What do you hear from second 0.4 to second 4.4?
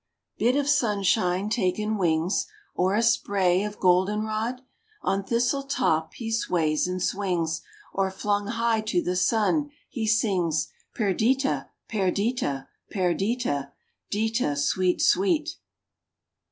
of sunshine taken wings, Or a spray of golden